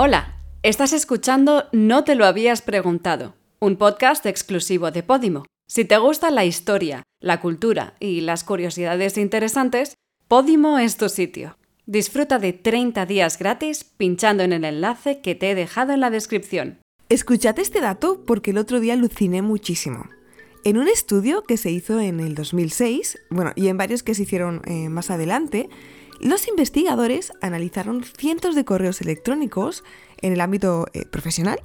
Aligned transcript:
Hola, 0.00 0.36
estás 0.62 0.92
escuchando 0.92 1.64
No 1.72 2.04
te 2.04 2.14
lo 2.14 2.24
habías 2.24 2.62
preguntado, 2.62 3.34
un 3.58 3.74
podcast 3.74 4.26
exclusivo 4.26 4.92
de 4.92 5.02
Podimo. 5.02 5.44
Si 5.66 5.84
te 5.84 5.98
gusta 5.98 6.30
la 6.30 6.44
historia, 6.44 7.02
la 7.18 7.40
cultura 7.40 7.94
y 7.98 8.20
las 8.20 8.44
curiosidades 8.44 9.18
interesantes, 9.18 9.94
Podimo 10.28 10.78
es 10.78 10.98
tu 10.98 11.08
sitio. 11.08 11.58
Disfruta 11.86 12.38
de 12.38 12.52
30 12.52 13.06
días 13.06 13.40
gratis 13.40 13.82
pinchando 13.82 14.44
en 14.44 14.52
el 14.52 14.64
enlace 14.64 15.20
que 15.20 15.34
te 15.34 15.50
he 15.50 15.56
dejado 15.56 15.92
en 15.94 15.98
la 15.98 16.10
descripción. 16.10 16.78
Escuchad 17.08 17.58
este 17.58 17.80
dato 17.80 18.22
porque 18.24 18.52
el 18.52 18.58
otro 18.58 18.78
día 18.78 18.92
aluciné 18.92 19.42
muchísimo. 19.42 20.04
En 20.64 20.78
un 20.78 20.86
estudio 20.86 21.42
que 21.42 21.56
se 21.56 21.72
hizo 21.72 21.98
en 21.98 22.20
el 22.20 22.36
2006, 22.36 23.18
bueno, 23.30 23.50
y 23.56 23.66
en 23.66 23.76
varios 23.76 24.04
que 24.04 24.14
se 24.14 24.22
hicieron 24.22 24.62
eh, 24.64 24.90
más 24.90 25.10
adelante, 25.10 25.68
los 26.20 26.48
investigadores 26.48 27.32
analizaron 27.40 28.02
cientos 28.02 28.54
de 28.54 28.64
correos 28.64 29.00
electrónicos 29.00 29.84
en 30.20 30.32
el 30.32 30.40
ámbito 30.40 30.86
eh, 30.92 31.04
profesional 31.04 31.60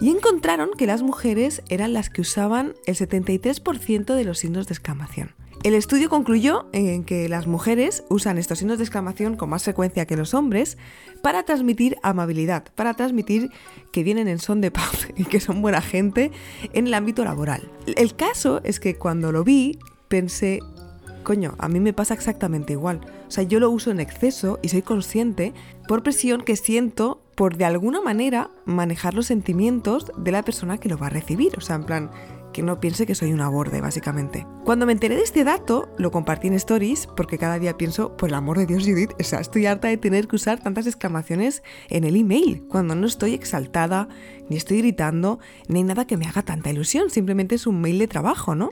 y 0.00 0.10
encontraron 0.10 0.70
que 0.76 0.86
las 0.86 1.02
mujeres 1.02 1.62
eran 1.68 1.92
las 1.92 2.08
que 2.10 2.22
usaban 2.22 2.74
el 2.86 2.96
73% 2.96 4.14
de 4.14 4.24
los 4.24 4.38
signos 4.38 4.66
de 4.66 4.74
exclamación. 4.74 5.34
El 5.64 5.74
estudio 5.74 6.08
concluyó 6.08 6.68
en 6.72 7.04
que 7.04 7.28
las 7.28 7.48
mujeres 7.48 8.04
usan 8.08 8.38
estos 8.38 8.60
signos 8.60 8.78
de 8.78 8.84
exclamación 8.84 9.36
con 9.36 9.50
más 9.50 9.64
frecuencia 9.64 10.06
que 10.06 10.16
los 10.16 10.32
hombres 10.32 10.78
para 11.20 11.42
transmitir 11.42 11.96
amabilidad, 12.04 12.64
para 12.76 12.94
transmitir 12.94 13.50
que 13.92 14.04
vienen 14.04 14.28
en 14.28 14.38
son 14.38 14.60
de 14.60 14.70
paz 14.70 15.08
y 15.16 15.24
que 15.24 15.40
son 15.40 15.60
buena 15.60 15.82
gente 15.82 16.30
en 16.72 16.86
el 16.86 16.94
ámbito 16.94 17.24
laboral. 17.24 17.70
El 17.96 18.14
caso 18.14 18.60
es 18.62 18.78
que 18.78 18.94
cuando 18.94 19.32
lo 19.32 19.42
vi 19.42 19.78
pensé, 20.06 20.60
coño, 21.22 21.54
a 21.58 21.68
mí 21.68 21.80
me 21.80 21.92
pasa 21.92 22.14
exactamente 22.14 22.72
igual. 22.72 23.00
O 23.26 23.30
sea, 23.30 23.44
yo 23.44 23.60
lo 23.60 23.70
uso 23.70 23.90
en 23.90 24.00
exceso 24.00 24.58
y 24.62 24.68
soy 24.68 24.82
consciente 24.82 25.52
por 25.86 26.02
presión 26.02 26.42
que 26.42 26.56
siento 26.56 27.20
por 27.34 27.56
de 27.56 27.64
alguna 27.64 28.00
manera 28.00 28.50
manejar 28.64 29.14
los 29.14 29.26
sentimientos 29.26 30.10
de 30.16 30.32
la 30.32 30.42
persona 30.42 30.78
que 30.78 30.88
lo 30.88 30.98
va 30.98 31.06
a 31.06 31.10
recibir. 31.10 31.52
O 31.56 31.60
sea, 31.60 31.76
en 31.76 31.84
plan, 31.84 32.10
que 32.52 32.62
no 32.62 32.80
piense 32.80 33.06
que 33.06 33.14
soy 33.14 33.32
una 33.32 33.48
borde, 33.48 33.80
básicamente. 33.80 34.46
Cuando 34.64 34.86
me 34.86 34.92
enteré 34.92 35.16
de 35.16 35.22
este 35.22 35.44
dato, 35.44 35.88
lo 35.98 36.10
compartí 36.10 36.48
en 36.48 36.54
stories 36.54 37.06
porque 37.06 37.38
cada 37.38 37.58
día 37.58 37.76
pienso, 37.76 38.16
por 38.16 38.28
el 38.28 38.34
amor 38.34 38.58
de 38.58 38.66
Dios, 38.66 38.84
Judith, 38.84 39.12
o 39.20 39.24
sea, 39.24 39.40
estoy 39.40 39.66
harta 39.66 39.88
de 39.88 39.96
tener 39.96 40.28
que 40.28 40.36
usar 40.36 40.60
tantas 40.60 40.86
exclamaciones 40.86 41.62
en 41.88 42.04
el 42.04 42.16
email, 42.16 42.64
cuando 42.68 42.94
no 42.94 43.06
estoy 43.06 43.34
exaltada, 43.34 44.08
ni 44.48 44.56
estoy 44.56 44.78
gritando, 44.78 45.38
ni 45.68 45.78
hay 45.80 45.84
nada 45.84 46.06
que 46.06 46.16
me 46.16 46.26
haga 46.26 46.42
tanta 46.42 46.70
ilusión, 46.70 47.10
simplemente 47.10 47.54
es 47.54 47.66
un 47.66 47.80
mail 47.80 47.98
de 47.98 48.08
trabajo, 48.08 48.54
¿no? 48.54 48.70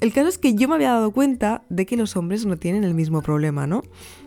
El 0.00 0.12
caso 0.12 0.28
es 0.28 0.38
que 0.38 0.54
yo 0.54 0.68
me 0.68 0.74
había 0.74 0.92
dado 0.92 1.12
cuenta 1.12 1.62
de 1.68 1.86
que 1.86 1.96
los 1.96 2.16
hombres 2.16 2.44
no 2.46 2.56
tienen 2.56 2.84
el 2.84 2.94
mismo 2.94 3.22
problema, 3.22 3.66
¿no? 3.66 3.82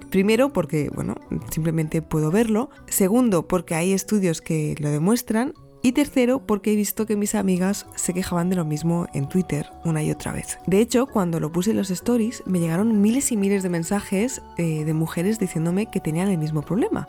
Primero 0.10 0.54
porque, 0.54 0.90
bueno, 0.94 1.16
simplemente 1.52 2.02
puedo 2.02 2.32
verlo. 2.32 2.70
Segundo 2.88 3.48
porque 3.48 3.76
hay 3.76 3.92
estudios 3.94 4.42
que 4.42 4.76
lo 4.80 4.90
demuestran. 4.90 5.54
Y 5.82 5.92
tercero, 5.92 6.40
porque 6.48 6.74
he 6.74 6.76
visto 6.76 7.06
que 7.06 7.16
mis 7.16 7.36
amigas 7.36 7.86
se 7.96 8.14
quejaban 8.14 8.50
de 8.50 8.56
lo 8.56 8.66
mismo 8.66 9.06
en 9.14 9.30
Twitter 9.30 9.68
una 9.84 10.02
y 10.02 10.10
otra 10.10 10.32
vez. 10.32 10.58
De 10.66 10.80
hecho, 10.80 11.06
cuando 11.06 11.40
lo 11.40 11.52
puse 11.52 11.72
en 11.72 11.78
los 11.78 11.92
stories, 11.92 12.42
me 12.48 12.60
llegaron 12.60 13.02
miles 13.02 13.32
y 13.32 13.38
miles 13.38 13.62
de 13.62 13.70
mensajes 13.70 14.42
eh, 14.58 14.84
de 14.84 14.94
mujeres 14.96 15.38
diciéndome 15.38 15.86
que 15.92 16.00
tenían 16.00 16.30
el 16.30 16.40
mismo 16.40 16.64
problema. 16.64 17.08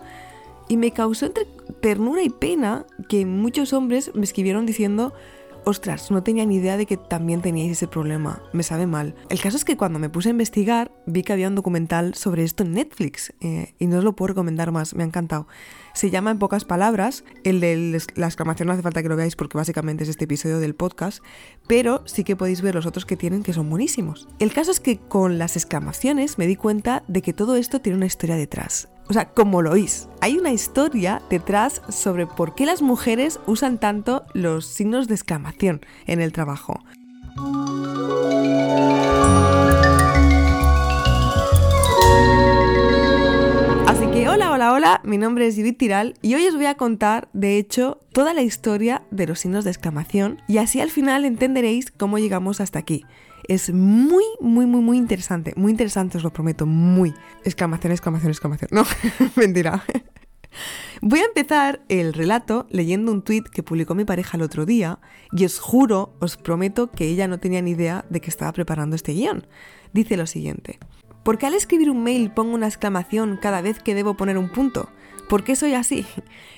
Y 0.69 0.77
me 0.77 0.91
causó 0.91 1.25
entre 1.25 1.47
ternura 1.81 2.23
y 2.23 2.29
pena 2.29 2.84
que 3.09 3.25
muchos 3.25 3.73
hombres 3.73 4.11
me 4.15 4.25
escribieron 4.25 4.67
diciendo 4.67 5.15
ostras, 5.67 6.12
no 6.12 6.22
tenía 6.22 6.47
ni 6.47 6.56
idea 6.56 6.77
de 6.77 6.86
que 6.86 6.97
también 6.97 7.42
teníais 7.42 7.72
ese 7.72 7.89
problema, 7.89 8.41
me 8.53 8.62
sabe 8.62 8.86
mal. 8.86 9.17
El 9.28 9.41
caso 9.41 9.56
es 9.56 9.64
que 9.64 9.77
cuando 9.77 9.98
me 9.98 10.09
puse 10.09 10.28
a 10.28 10.31
investigar 10.31 10.92
vi 11.06 11.25
que 11.25 11.33
había 11.33 11.48
un 11.48 11.56
documental 11.56 12.14
sobre 12.14 12.45
esto 12.45 12.62
en 12.62 12.72
Netflix 12.72 13.33
eh, 13.41 13.75
y 13.81 13.89
no 13.89 13.98
os 13.98 14.05
lo 14.05 14.14
puedo 14.14 14.28
recomendar 14.28 14.70
más, 14.70 14.94
me 14.94 15.03
ha 15.03 15.06
encantado. 15.06 15.48
Se 15.92 16.11
llama 16.11 16.31
en 16.31 16.39
pocas 16.39 16.64
palabras, 16.64 17.25
el 17.42 17.59
de 17.59 18.00
la 18.14 18.27
exclamación 18.27 18.69
no 18.69 18.75
hace 18.75 18.83
falta 18.83 19.03
que 19.03 19.09
lo 19.09 19.17
veáis 19.17 19.34
porque 19.34 19.59
básicamente 19.59 20.05
es 20.05 20.11
este 20.11 20.25
episodio 20.25 20.60
del 20.60 20.76
podcast, 20.76 21.22
pero 21.66 22.03
sí 22.06 22.22
que 22.22 22.37
podéis 22.37 22.62
ver 22.62 22.76
los 22.76 22.87
otros 22.87 23.05
que 23.05 23.16
tienen 23.16 23.43
que 23.43 23.53
son 23.53 23.69
buenísimos. 23.69 24.28
El 24.38 24.53
caso 24.53 24.71
es 24.71 24.78
que 24.78 24.99
con 24.99 25.38
las 25.38 25.56
exclamaciones 25.56 26.38
me 26.38 26.47
di 26.47 26.55
cuenta 26.55 27.03
de 27.09 27.22
que 27.22 27.32
todo 27.32 27.56
esto 27.56 27.81
tiene 27.81 27.97
una 27.97 28.06
historia 28.06 28.37
detrás. 28.37 28.88
O 29.09 29.12
sea, 29.12 29.27
como 29.27 29.62
lo 29.62 29.71
oís, 29.71 30.09
hay 30.21 30.37
una 30.37 30.53
historia 30.53 31.22
detrás 31.31 31.81
sobre 31.89 32.27
por 32.27 32.56
qué 32.56 32.67
las 32.67 32.83
mujeres 32.83 33.39
usan 33.47 33.78
tanto 33.78 34.25
los 34.33 34.67
signos 34.67 35.06
de 35.06 35.15
exclamación 35.15 35.81
en 36.06 36.21
el 36.21 36.33
trabajo. 36.33 36.81
Así 43.87 44.06
que 44.12 44.28
hola, 44.28 44.50
hola, 44.50 44.72
hola, 44.72 45.00
mi 45.05 45.19
nombre 45.19 45.47
es 45.47 45.55
Judith 45.55 45.78
Tiral 45.78 46.15
y 46.21 46.34
hoy 46.34 46.44
os 46.49 46.56
voy 46.56 46.67
a 46.67 46.75
contar, 46.75 47.28
de 47.33 47.59
hecho, 47.59 48.00
toda 48.11 48.34
la 48.34 48.43
historia 48.43 49.03
de 49.12 49.28
los 49.28 49.38
signos 49.38 49.62
de 49.62 49.71
exclamación 49.71 50.43
y 50.49 50.59
así 50.59 50.81
al 50.81 50.91
final 50.91 51.25
entenderéis 51.25 51.93
cómo 51.93 52.19
llegamos 52.19 52.61
hasta 52.61 52.81
aquí. 52.81 53.05
Es 53.49 53.73
muy, 53.73 54.25
muy, 54.41 54.67
muy, 54.67 54.81
muy 54.81 54.99
interesante. 54.99 55.53
Muy 55.57 55.71
interesante, 55.71 56.19
os 56.19 56.25
lo 56.25 56.33
prometo. 56.33 56.67
Muy. 56.67 57.15
Exclamación, 57.45 57.93
exclamación, 57.93 58.31
exclamación. 58.31 58.69
No, 58.73 58.84
mentira. 59.37 59.84
Voy 61.03 61.21
a 61.21 61.27
empezar 61.27 61.81
el 61.89 62.12
relato 62.15 62.67
leyendo 62.71 63.12
un 63.12 63.23
tweet 63.23 63.45
que 63.53 63.62
publicó 63.62 63.95
mi 63.95 64.05
pareja 64.05 64.37
el 64.37 64.43
otro 64.43 64.65
día 64.65 64.99
y 65.33 65.45
os 65.45 65.59
juro, 65.59 66.17
os 66.21 66.37
prometo 66.37 66.91
que 66.91 67.06
ella 67.06 67.29
no 67.29 67.39
tenía 67.39 67.62
ni 67.62 67.73
idea 67.73 68.05
de 68.09 68.21
que 68.21 68.31
estaba 68.31 68.53
preparando 68.53 68.97
este 68.97 69.12
guion. 69.12 69.47
Dice 69.93 70.17
lo 70.17 70.27
siguiente. 70.27 70.79
¿Por 71.23 71.39
qué 71.39 71.47
al 71.47 71.55
escribir 71.55 71.91
un 71.91 72.03
mail 72.03 72.31
pongo 72.31 72.55
una 72.55 72.69
exclamación 72.69 73.39
cada 73.41 73.61
vez 73.61 73.81
que 73.81 73.95
debo 73.95 74.17
poner 74.17 74.39
un 74.39 74.49
punto? 74.49 74.89
¿Por 75.28 75.42
qué 75.42 75.56
soy 75.56 75.75
así? 75.75 76.06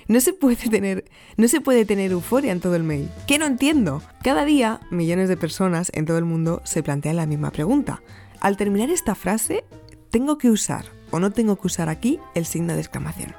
No 0.08 0.20
se 0.20 0.32
puede 0.32 0.56
tener, 0.56 1.04
no 1.36 1.48
se 1.48 1.60
puede 1.60 1.84
tener 1.84 2.12
euforia 2.12 2.52
en 2.52 2.60
todo 2.60 2.74
el 2.76 2.82
mail. 2.82 3.10
¿Qué 3.26 3.38
no 3.38 3.46
entiendo? 3.46 4.02
Cada 4.22 4.44
día, 4.44 4.80
millones 4.90 5.28
de 5.28 5.36
personas 5.36 5.90
en 5.94 6.06
todo 6.06 6.18
el 6.18 6.24
mundo 6.24 6.62
se 6.64 6.82
plantean 6.82 7.16
la 7.16 7.26
misma 7.26 7.50
pregunta. 7.50 8.02
Al 8.40 8.56
terminar 8.56 8.90
esta 8.90 9.14
frase, 9.14 9.64
¿tengo 10.10 10.38
que 10.38 10.50
usar 10.50 10.86
o 11.10 11.18
no 11.18 11.30
tengo 11.30 11.56
que 11.56 11.66
usar 11.66 11.88
aquí 11.88 12.20
el 12.34 12.46
signo 12.46 12.74
de 12.74 12.80
exclamación? 12.80 13.34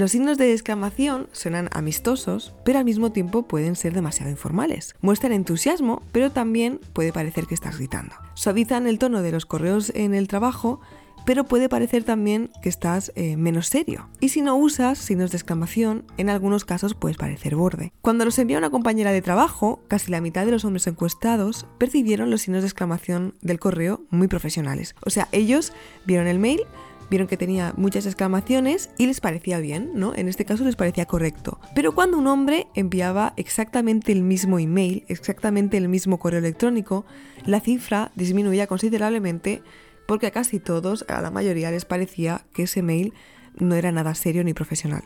Los 0.00 0.12
signos 0.12 0.38
de 0.38 0.54
exclamación 0.54 1.28
suenan 1.32 1.68
amistosos, 1.72 2.54
pero 2.64 2.78
al 2.78 2.86
mismo 2.86 3.12
tiempo 3.12 3.42
pueden 3.42 3.76
ser 3.76 3.92
demasiado 3.92 4.30
informales. 4.30 4.94
Muestran 5.02 5.32
entusiasmo, 5.32 6.02
pero 6.10 6.32
también 6.32 6.80
puede 6.94 7.12
parecer 7.12 7.44
que 7.44 7.52
estás 7.52 7.76
gritando. 7.76 8.14
Suavizan 8.32 8.86
el 8.86 8.98
tono 8.98 9.20
de 9.20 9.30
los 9.30 9.44
correos 9.44 9.92
en 9.94 10.14
el 10.14 10.26
trabajo, 10.26 10.80
pero 11.26 11.44
puede 11.44 11.68
parecer 11.68 12.02
también 12.02 12.50
que 12.62 12.70
estás 12.70 13.12
eh, 13.14 13.36
menos 13.36 13.66
serio. 13.66 14.08
Y 14.20 14.30
si 14.30 14.40
no 14.40 14.56
usas 14.56 14.96
signos 14.96 15.32
de 15.32 15.36
exclamación, 15.36 16.06
en 16.16 16.30
algunos 16.30 16.64
casos 16.64 16.94
puedes 16.94 17.18
parecer 17.18 17.54
borde. 17.54 17.92
Cuando 18.00 18.24
los 18.24 18.38
envió 18.38 18.56
una 18.56 18.70
compañera 18.70 19.12
de 19.12 19.20
trabajo, 19.20 19.82
casi 19.86 20.10
la 20.10 20.22
mitad 20.22 20.46
de 20.46 20.52
los 20.52 20.64
hombres 20.64 20.86
encuestados 20.86 21.66
percibieron 21.76 22.30
los 22.30 22.40
signos 22.40 22.62
de 22.62 22.68
exclamación 22.68 23.34
del 23.42 23.60
correo 23.60 24.00
muy 24.08 24.28
profesionales. 24.28 24.94
O 25.04 25.10
sea, 25.10 25.28
ellos 25.30 25.74
vieron 26.06 26.26
el 26.26 26.38
mail, 26.38 26.62
vieron 27.10 27.26
que 27.26 27.36
tenía 27.36 27.74
muchas 27.76 28.06
exclamaciones 28.06 28.90
y 28.96 29.06
les 29.06 29.20
parecía 29.20 29.58
bien, 29.58 29.90
¿no? 29.94 30.14
En 30.14 30.28
este 30.28 30.44
caso 30.44 30.64
les 30.64 30.76
parecía 30.76 31.06
correcto. 31.06 31.60
Pero 31.74 31.94
cuando 31.94 32.16
un 32.16 32.28
hombre 32.28 32.68
enviaba 32.74 33.34
exactamente 33.36 34.12
el 34.12 34.22
mismo 34.22 34.58
email, 34.58 35.04
exactamente 35.08 35.76
el 35.76 35.88
mismo 35.88 36.18
correo 36.18 36.38
electrónico, 36.38 37.04
la 37.44 37.60
cifra 37.60 38.12
disminuía 38.14 38.66
considerablemente 38.66 39.62
porque 40.06 40.28
a 40.28 40.30
casi 40.30 40.58
todos, 40.58 41.04
a 41.08 41.20
la 41.20 41.30
mayoría 41.30 41.70
les 41.70 41.84
parecía 41.84 42.42
que 42.52 42.64
ese 42.64 42.82
mail 42.82 43.12
no 43.58 43.74
era 43.74 43.92
nada 43.92 44.14
serio 44.14 44.42
ni 44.44 44.54
profesional. 44.54 45.04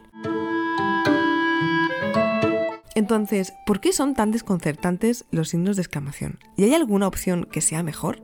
Entonces, 2.95 3.53
¿por 3.67 3.81
qué 3.81 3.93
son 3.93 4.15
tan 4.15 4.31
desconcertantes 4.31 5.25
los 5.31 5.49
signos 5.49 5.77
de 5.77 5.83
exclamación? 5.83 6.39
¿Y 6.57 6.65
hay 6.65 6.75
alguna 6.75 7.09
opción 7.09 7.45
que 7.51 7.61
sea 7.61 7.83
mejor? 7.83 8.23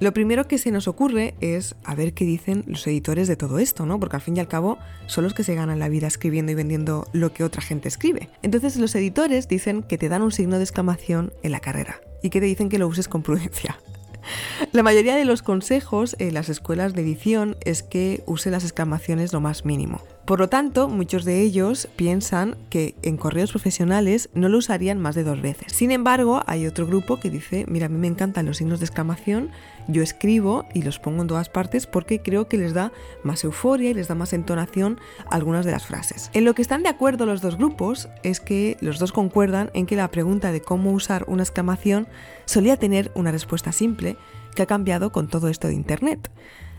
Lo 0.00 0.14
primero 0.14 0.48
que 0.48 0.56
se 0.56 0.70
nos 0.70 0.88
ocurre 0.88 1.34
es 1.42 1.74
a 1.84 1.94
ver 1.94 2.14
qué 2.14 2.24
dicen 2.24 2.64
los 2.66 2.86
editores 2.86 3.28
de 3.28 3.36
todo 3.36 3.58
esto, 3.58 3.84
¿no? 3.84 4.00
Porque 4.00 4.16
al 4.16 4.22
fin 4.22 4.34
y 4.34 4.40
al 4.40 4.48
cabo 4.48 4.78
son 5.04 5.24
los 5.24 5.34
que 5.34 5.44
se 5.44 5.54
ganan 5.54 5.78
la 5.78 5.90
vida 5.90 6.06
escribiendo 6.06 6.50
y 6.52 6.54
vendiendo 6.54 7.06
lo 7.12 7.34
que 7.34 7.44
otra 7.44 7.60
gente 7.60 7.88
escribe. 7.88 8.30
Entonces 8.40 8.76
los 8.76 8.94
editores 8.94 9.46
dicen 9.46 9.82
que 9.82 9.98
te 9.98 10.08
dan 10.08 10.22
un 10.22 10.32
signo 10.32 10.56
de 10.56 10.64
exclamación 10.64 11.34
en 11.42 11.52
la 11.52 11.60
carrera 11.60 12.00
y 12.22 12.30
que 12.30 12.40
te 12.40 12.46
dicen 12.46 12.70
que 12.70 12.78
lo 12.78 12.88
uses 12.88 13.08
con 13.08 13.22
prudencia. 13.22 13.78
La 14.72 14.82
mayoría 14.82 15.16
de 15.16 15.24
los 15.24 15.42
consejos 15.42 16.16
en 16.18 16.34
las 16.34 16.48
escuelas 16.48 16.94
de 16.94 17.02
edición 17.02 17.56
es 17.64 17.82
que 17.82 18.22
use 18.26 18.50
las 18.50 18.64
exclamaciones 18.64 19.32
lo 19.32 19.40
más 19.40 19.64
mínimo. 19.64 20.00
Por 20.24 20.38
lo 20.38 20.48
tanto, 20.48 20.88
muchos 20.88 21.24
de 21.24 21.40
ellos 21.40 21.88
piensan 21.96 22.56
que 22.68 22.94
en 23.02 23.16
correos 23.16 23.50
profesionales 23.50 24.30
no 24.32 24.48
lo 24.48 24.58
usarían 24.58 25.00
más 25.00 25.14
de 25.14 25.24
dos 25.24 25.42
veces. 25.42 25.72
Sin 25.72 25.90
embargo, 25.90 26.42
hay 26.46 26.66
otro 26.66 26.86
grupo 26.86 27.18
que 27.18 27.30
dice, 27.30 27.64
mira, 27.66 27.86
a 27.86 27.88
mí 27.88 27.98
me 27.98 28.06
encantan 28.06 28.46
los 28.46 28.58
signos 28.58 28.78
de 28.78 28.86
exclamación, 28.86 29.50
yo 29.92 30.02
escribo 30.02 30.66
y 30.74 30.82
los 30.82 30.98
pongo 30.98 31.22
en 31.22 31.28
todas 31.28 31.48
partes 31.48 31.86
porque 31.86 32.20
creo 32.20 32.48
que 32.48 32.56
les 32.56 32.74
da 32.74 32.92
más 33.22 33.44
euforia 33.44 33.90
y 33.90 33.94
les 33.94 34.08
da 34.08 34.14
más 34.14 34.32
entonación 34.32 34.98
a 35.30 35.34
algunas 35.36 35.64
de 35.64 35.72
las 35.72 35.86
frases. 35.86 36.30
En 36.32 36.44
lo 36.44 36.54
que 36.54 36.62
están 36.62 36.82
de 36.82 36.88
acuerdo 36.88 37.26
los 37.26 37.40
dos 37.40 37.56
grupos 37.56 38.08
es 38.22 38.40
que 38.40 38.76
los 38.80 38.98
dos 38.98 39.12
concuerdan 39.12 39.70
en 39.74 39.86
que 39.86 39.96
la 39.96 40.08
pregunta 40.08 40.52
de 40.52 40.60
cómo 40.60 40.92
usar 40.92 41.24
una 41.28 41.42
exclamación 41.42 42.08
solía 42.44 42.76
tener 42.76 43.10
una 43.14 43.32
respuesta 43.32 43.72
simple 43.72 44.16
que 44.54 44.62
ha 44.62 44.66
cambiado 44.66 45.12
con 45.12 45.28
todo 45.28 45.48
esto 45.48 45.68
de 45.68 45.74
Internet. 45.74 46.30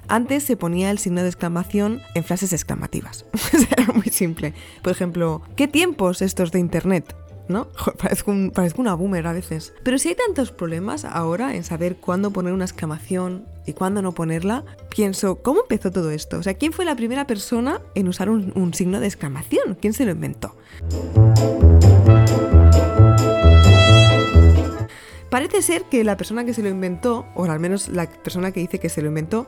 Antes 0.08 0.44
se 0.44 0.58
ponía 0.58 0.92
el 0.92 0.98
signo 0.98 1.22
de 1.22 1.30
exclamación 1.30 2.02
en 2.16 2.24
frases 2.24 2.52
exclamativas. 2.54 3.26
Era 3.78 3.94
muy 3.94 4.10
simple. 4.12 4.54
Por 4.82 4.92
ejemplo, 4.92 5.42
¿qué 5.56 5.68
tiempos 5.68 6.22
estos 6.22 6.52
de 6.52 6.60
Internet? 6.60 7.16
¿No? 7.48 7.68
Parezco, 7.98 8.32
una 8.78 8.94
boomer 8.96 9.28
a 9.28 9.34
veces. 9.34 9.74
Pero 9.84 9.98
si 9.98 10.10
hay 10.10 10.16
tantos 10.16 10.52
problemas 10.52 11.06
ahora 11.06 11.56
en 11.56 11.64
saber 11.64 11.98
cuándo 11.98 12.32
poner 12.32 12.54
una 12.54 12.66
exclamación 12.66 13.46
y 13.66 13.74
cuándo 13.74 14.02
no 14.02 14.14
ponerla, 14.14 14.64
pienso, 14.90 15.36
¿cómo 15.42 15.62
empezó 15.62 15.92
todo 15.92 16.12
esto? 16.12 16.38
O 16.38 16.44
sea, 16.44 16.56
¿quién 16.56 16.74
fue 16.74 16.86
la 16.86 16.96
primera 16.96 17.28
persona 17.28 17.82
en 17.96 18.08
usar 18.08 18.30
un, 18.30 18.52
un 18.56 18.74
signo 18.74 19.00
de 19.00 19.08
exclamación? 19.08 19.78
¿Quién 19.80 19.94
se 19.94 20.06
lo 20.06 20.12
inventó? 20.12 20.56
Parece 25.30 25.62
ser 25.62 25.84
que 25.84 26.04
la 26.04 26.18
persona 26.18 26.44
que 26.44 26.54
se 26.54 26.62
lo 26.62 26.68
inventó, 26.68 27.26
o 27.36 27.46
al 27.46 27.60
menos 27.60 27.88
la 27.88 28.06
persona 28.06 28.52
que 28.52 28.60
dice 28.60 28.80
que 28.80 28.90
se 28.90 29.02
lo 29.02 29.08
inventó, 29.08 29.48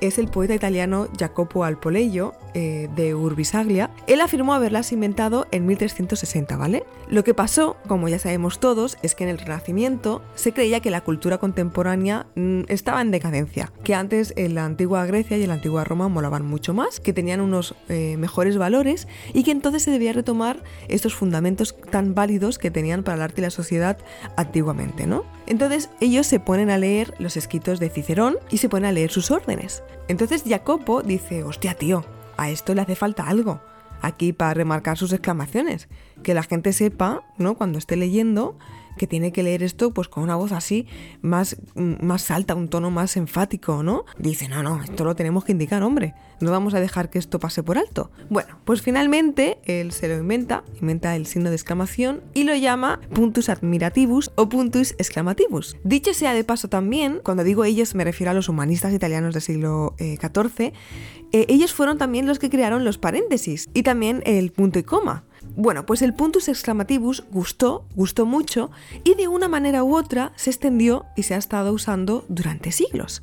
es 0.00 0.18
el 0.18 0.28
poeta 0.28 0.54
italiano 0.54 1.08
Jacopo 1.18 1.64
Alpoleio, 1.64 2.34
eh, 2.56 2.88
de 2.94 3.16
Urbisaglia. 3.16 3.90
Él 4.06 4.20
afirmó 4.20 4.54
haberlas 4.54 4.92
inventado 4.92 5.48
en 5.50 5.66
1360, 5.66 6.56
¿vale? 6.56 6.84
Lo 7.08 7.24
que 7.24 7.34
pasó, 7.34 7.76
como 7.88 8.08
ya 8.08 8.20
sabemos 8.20 8.60
todos, 8.60 8.96
es 9.02 9.16
que 9.16 9.24
en 9.24 9.30
el 9.30 9.38
Renacimiento 9.38 10.22
se 10.36 10.52
creía 10.52 10.78
que 10.78 10.92
la 10.92 11.00
cultura 11.00 11.38
contemporánea 11.38 12.26
mm, 12.36 12.62
estaba 12.68 13.02
en 13.02 13.10
decadencia, 13.10 13.72
que 13.82 13.96
antes 13.96 14.32
en 14.36 14.54
la 14.54 14.64
antigua 14.64 15.04
Grecia 15.04 15.36
y 15.36 15.42
en 15.42 15.48
la 15.48 15.54
antigua 15.54 15.82
Roma 15.82 16.08
molaban 16.08 16.46
mucho 16.46 16.74
más, 16.74 17.00
que 17.00 17.12
tenían 17.12 17.40
unos 17.40 17.74
eh, 17.88 18.16
mejores 18.18 18.56
valores 18.56 19.08
y 19.32 19.42
que 19.42 19.50
entonces 19.50 19.82
se 19.82 19.90
debía 19.90 20.12
retomar 20.12 20.62
estos 20.86 21.12
fundamentos 21.12 21.76
tan 21.90 22.14
válidos 22.14 22.58
que 22.58 22.70
tenían 22.70 23.02
para 23.02 23.16
el 23.16 23.22
arte 23.22 23.40
y 23.40 23.42
la 23.42 23.50
sociedad 23.50 23.98
antiguamente, 24.36 25.08
¿no? 25.08 25.24
Entonces 25.46 25.90
ellos 26.00 26.26
se 26.26 26.40
ponen 26.40 26.70
a 26.70 26.78
leer 26.78 27.14
los 27.18 27.36
escritos 27.36 27.80
de 27.80 27.90
Cicerón 27.90 28.36
y 28.50 28.58
se 28.58 28.68
ponen 28.68 28.88
a 28.90 28.92
leer 28.92 29.10
sus 29.10 29.30
órdenes. 29.30 29.82
Entonces 30.08 30.44
Jacopo 30.46 31.02
dice, 31.02 31.44
hostia 31.44 31.74
tío, 31.74 32.04
a 32.36 32.50
esto 32.50 32.74
le 32.74 32.82
hace 32.82 32.94
falta 32.94 33.28
algo. 33.28 33.60
Aquí 34.00 34.32
para 34.32 34.54
remarcar 34.54 34.98
sus 34.98 35.12
exclamaciones. 35.12 35.88
Que 36.22 36.34
la 36.34 36.42
gente 36.42 36.72
sepa, 36.72 37.22
¿no? 37.38 37.54
Cuando 37.54 37.78
esté 37.78 37.96
leyendo, 37.96 38.58
que 38.96 39.06
tiene 39.06 39.32
que 39.32 39.42
leer 39.42 39.62
esto 39.62 39.92
pues 39.92 40.08
con 40.08 40.22
una 40.22 40.36
voz 40.36 40.52
así 40.52 40.86
más, 41.22 41.56
más 41.74 42.30
alta, 42.30 42.54
un 42.54 42.68
tono 42.68 42.90
más 42.90 43.16
enfático, 43.16 43.82
¿no? 43.82 44.04
Dice, 44.18 44.48
no, 44.48 44.62
no, 44.62 44.82
esto 44.82 45.04
lo 45.04 45.14
tenemos 45.14 45.44
que 45.44 45.52
indicar, 45.52 45.82
hombre. 45.82 46.14
No 46.40 46.50
vamos 46.50 46.74
a 46.74 46.80
dejar 46.80 47.10
que 47.10 47.18
esto 47.18 47.38
pase 47.38 47.62
por 47.62 47.78
alto. 47.78 48.10
Bueno, 48.28 48.58
pues 48.64 48.82
finalmente 48.82 49.58
él 49.64 49.92
se 49.92 50.08
lo 50.08 50.18
inventa, 50.18 50.64
inventa 50.80 51.16
el 51.16 51.26
signo 51.26 51.48
de 51.48 51.56
exclamación 51.56 52.22
y 52.34 52.44
lo 52.44 52.54
llama 52.54 53.00
puntus 53.14 53.48
admirativus 53.48 54.30
o 54.34 54.48
puntus 54.48 54.92
exclamativus. 54.92 55.76
Dicho 55.84 56.12
sea 56.12 56.34
de 56.34 56.44
paso 56.44 56.68
también, 56.68 57.20
cuando 57.24 57.44
digo 57.44 57.64
ellos 57.64 57.94
me 57.94 58.04
refiero 58.04 58.30
a 58.30 58.34
los 58.34 58.48
humanistas 58.48 58.92
italianos 58.92 59.34
del 59.34 59.42
siglo 59.42 59.94
XIV, 59.98 60.60
eh, 60.60 60.72
eh, 61.32 61.46
ellos 61.48 61.72
fueron 61.72 61.98
también 61.98 62.26
los 62.26 62.38
que 62.38 62.50
crearon 62.50 62.84
los 62.84 62.98
paréntesis 62.98 63.68
y 63.74 63.82
también 63.82 64.22
el 64.24 64.52
punto 64.52 64.78
y 64.78 64.82
coma. 64.82 65.24
Bueno, 65.56 65.86
pues 65.86 66.02
el 66.02 66.14
puntus 66.14 66.48
exclamativus 66.48 67.24
gustó, 67.30 67.84
gustó 67.94 68.26
mucho 68.26 68.70
y 69.04 69.14
de 69.14 69.28
una 69.28 69.48
manera 69.48 69.84
u 69.84 69.96
otra 69.96 70.32
se 70.34 70.50
extendió 70.50 71.06
y 71.16 71.22
se 71.22 71.34
ha 71.34 71.38
estado 71.38 71.72
usando 71.72 72.24
durante 72.28 72.72
siglos. 72.72 73.22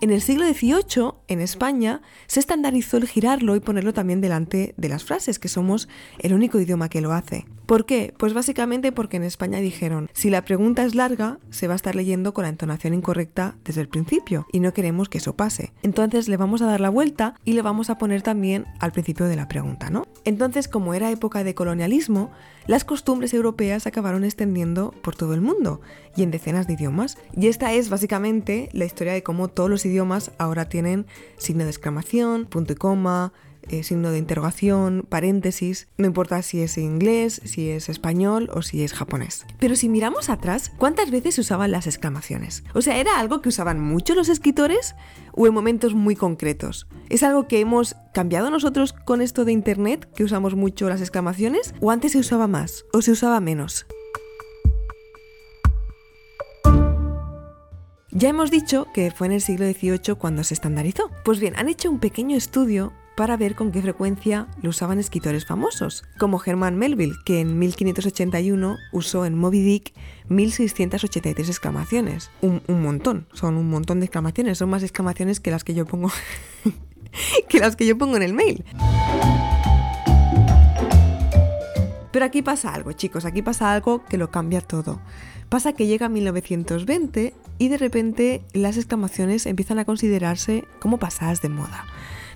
En 0.00 0.12
el 0.12 0.22
siglo 0.22 0.46
XVIII, 0.46 1.14
en 1.26 1.40
España, 1.40 2.00
se 2.28 2.38
estandarizó 2.38 2.96
el 2.96 3.08
girarlo 3.08 3.56
y 3.56 3.60
ponerlo 3.60 3.92
también 3.92 4.20
delante 4.20 4.72
de 4.76 4.88
las 4.88 5.02
frases, 5.02 5.40
que 5.40 5.48
somos 5.48 5.88
el 6.20 6.32
único 6.32 6.60
idioma 6.60 6.88
que 6.88 7.00
lo 7.00 7.12
hace. 7.12 7.44
¿Por 7.66 7.84
qué? 7.84 8.14
Pues 8.16 8.32
básicamente 8.32 8.92
porque 8.92 9.16
en 9.16 9.24
España 9.24 9.58
dijeron, 9.58 10.08
si 10.12 10.30
la 10.30 10.44
pregunta 10.44 10.84
es 10.84 10.94
larga, 10.94 11.40
se 11.50 11.66
va 11.66 11.72
a 11.72 11.76
estar 11.76 11.96
leyendo 11.96 12.32
con 12.32 12.44
la 12.44 12.48
entonación 12.48 12.94
incorrecta 12.94 13.56
desde 13.64 13.80
el 13.80 13.88
principio 13.88 14.46
y 14.52 14.60
no 14.60 14.72
queremos 14.72 15.08
que 15.08 15.18
eso 15.18 15.34
pase. 15.34 15.72
Entonces 15.82 16.28
le 16.28 16.36
vamos 16.36 16.62
a 16.62 16.66
dar 16.66 16.80
la 16.80 16.90
vuelta 16.90 17.34
y 17.44 17.54
le 17.54 17.62
vamos 17.62 17.90
a 17.90 17.98
poner 17.98 18.22
también 18.22 18.66
al 18.78 18.92
principio 18.92 19.26
de 19.26 19.34
la 19.34 19.48
pregunta, 19.48 19.90
¿no? 19.90 20.06
Entonces, 20.24 20.68
como 20.68 20.94
era 20.94 21.10
época 21.10 21.42
de 21.42 21.56
colonialismo, 21.56 22.30
las 22.68 22.84
costumbres 22.84 23.34
europeas 23.34 23.88
acabaron 23.88 24.22
extendiendo 24.22 24.92
por 25.02 25.16
todo 25.16 25.34
el 25.34 25.40
mundo 25.40 25.80
y 26.16 26.22
en 26.22 26.30
decenas 26.30 26.68
de 26.68 26.74
idiomas. 26.74 27.18
Y 27.36 27.48
esta 27.48 27.72
es 27.72 27.90
básicamente 27.90 28.68
la 28.72 28.84
historia 28.84 29.12
de 29.12 29.24
cómo 29.24 29.48
todos 29.48 29.68
los 29.68 29.84
idiomas 29.84 30.30
ahora 30.38 30.68
tienen 30.68 31.06
signo 31.36 31.64
de 31.64 31.70
exclamación, 31.70 32.46
punto 32.46 32.74
y 32.74 32.76
coma, 32.76 33.32
eh, 33.70 33.82
signo 33.82 34.10
de 34.10 34.18
interrogación, 34.18 35.06
paréntesis, 35.08 35.88
no 35.98 36.06
importa 36.06 36.42
si 36.42 36.62
es 36.62 36.78
inglés, 36.78 37.40
si 37.44 37.70
es 37.70 37.88
español 37.88 38.50
o 38.52 38.62
si 38.62 38.82
es 38.82 38.92
japonés. 38.92 39.46
Pero 39.58 39.76
si 39.76 39.88
miramos 39.88 40.30
atrás, 40.30 40.72
¿cuántas 40.78 41.10
veces 41.10 41.36
se 41.36 41.40
usaban 41.40 41.70
las 41.70 41.86
exclamaciones? 41.86 42.64
O 42.74 42.82
sea, 42.82 42.98
¿era 42.98 43.18
algo 43.18 43.42
que 43.42 43.48
usaban 43.48 43.80
mucho 43.80 44.14
los 44.14 44.28
escritores 44.28 44.94
o 45.32 45.46
en 45.46 45.54
momentos 45.54 45.94
muy 45.94 46.16
concretos? 46.16 46.86
¿Es 47.08 47.22
algo 47.22 47.48
que 47.48 47.60
hemos 47.60 47.96
cambiado 48.12 48.50
nosotros 48.50 48.92
con 48.92 49.20
esto 49.20 49.44
de 49.44 49.52
Internet, 49.52 50.08
que 50.14 50.24
usamos 50.24 50.54
mucho 50.54 50.88
las 50.88 51.00
exclamaciones? 51.00 51.74
¿O 51.80 51.90
antes 51.90 52.12
se 52.12 52.18
usaba 52.18 52.46
más 52.46 52.84
o 52.92 53.02
se 53.02 53.12
usaba 53.12 53.40
menos? 53.40 53.86
Ya 58.18 58.30
hemos 58.30 58.50
dicho 58.50 58.86
que 58.94 59.10
fue 59.10 59.26
en 59.26 59.34
el 59.34 59.42
siglo 59.42 59.66
XVIII 59.66 60.14
cuando 60.18 60.42
se 60.42 60.54
estandarizó. 60.54 61.10
Pues 61.22 61.38
bien, 61.38 61.54
han 61.56 61.68
hecho 61.68 61.90
un 61.90 61.98
pequeño 61.98 62.34
estudio 62.34 62.94
para 63.16 63.36
ver 63.38 63.54
con 63.54 63.72
qué 63.72 63.80
frecuencia 63.80 64.46
lo 64.62 64.70
usaban 64.70 65.00
escritores 65.00 65.46
famosos, 65.46 66.04
como 66.18 66.40
Herman 66.44 66.76
Melville, 66.76 67.16
que 67.24 67.40
en 67.40 67.58
1581 67.58 68.76
usó 68.92 69.24
en 69.24 69.36
Moby 69.36 69.62
Dick 69.62 69.94
1683 70.28 71.48
exclamaciones. 71.48 72.30
Un, 72.42 72.62
montón, 72.68 73.26
son 73.32 73.56
un 73.56 73.70
montón 73.70 74.00
de 74.00 74.06
exclamaciones, 74.06 74.58
son 74.58 74.68
más 74.68 74.82
exclamaciones 74.82 75.40
que 75.40 75.50
las 75.50 75.64
que 75.64 75.74
yo 75.74 75.86
pongo 75.86 76.12
que 77.48 77.58
las 77.58 77.74
que 77.74 77.86
yo 77.86 77.96
pongo 77.96 78.16
en 78.16 78.22
el 78.22 78.34
mail. 78.34 78.64
Pero 82.12 82.24
aquí 82.24 82.42
pasa 82.42 82.72
algo, 82.74 82.92
chicos, 82.92 83.24
aquí 83.24 83.40
pasa 83.42 83.72
algo 83.72 84.04
que 84.04 84.18
lo 84.18 84.30
cambia 84.30 84.60
todo. 84.60 85.00
Pasa 85.48 85.72
que 85.72 85.86
llega 85.86 86.08
1920 86.08 87.34
y 87.58 87.68
de 87.68 87.78
repente 87.78 88.42
las 88.52 88.76
exclamaciones 88.76 89.46
empiezan 89.46 89.78
a 89.78 89.84
considerarse 89.84 90.64
como 90.80 90.98
pasadas 90.98 91.40
de 91.40 91.48
moda 91.48 91.86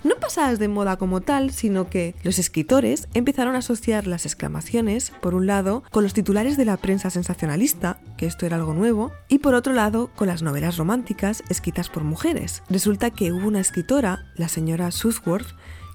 no 0.04 0.16
pasadas 0.16 0.58
de 0.58 0.68
moda 0.68 0.96
como 0.96 1.20
tal, 1.20 1.50
sino 1.50 1.88
que 1.88 2.14
los 2.22 2.38
escritores 2.38 3.08
empezaron 3.14 3.54
a 3.54 3.58
asociar 3.58 4.06
las 4.06 4.26
exclamaciones, 4.26 5.12
por 5.20 5.34
un 5.34 5.46
lado, 5.46 5.82
con 5.90 6.02
los 6.02 6.14
titulares 6.14 6.56
de 6.56 6.64
la 6.64 6.76
prensa 6.76 7.10
sensacionalista, 7.10 8.00
que 8.16 8.26
esto 8.26 8.46
era 8.46 8.56
algo 8.56 8.74
nuevo, 8.74 9.12
y 9.28 9.38
por 9.38 9.54
otro 9.54 9.72
lado, 9.72 10.10
con 10.16 10.28
las 10.28 10.42
novelas 10.42 10.76
románticas 10.76 11.42
escritas 11.48 11.88
por 11.88 12.04
mujeres. 12.04 12.62
Resulta 12.68 13.10
que 13.10 13.32
hubo 13.32 13.46
una 13.46 13.60
escritora, 13.60 14.26
la 14.36 14.48
señora 14.48 14.90
Southworth, 14.90 15.48